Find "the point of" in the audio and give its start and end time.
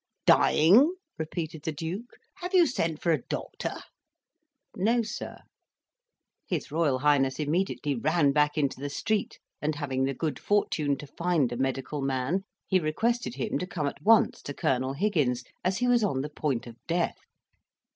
16.21-16.77